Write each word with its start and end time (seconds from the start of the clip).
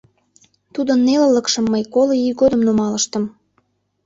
Тудын 0.73 0.99
нелылыкшым 1.07 1.65
мый 1.73 1.83
коло 1.93 2.13
ий 2.25 2.33
годым 2.41 2.61
нумалыштым. 2.65 3.23